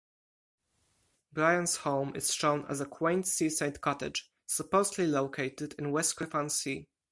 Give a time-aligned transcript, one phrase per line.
[1.31, 6.87] Brian's home is shown as a quaint seaside cottage, supposedly located in Westcliff-on-Sea.